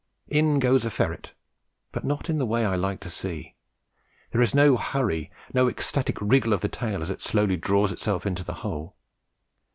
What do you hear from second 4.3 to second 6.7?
There is no hurry, no ecstatic wriggle of the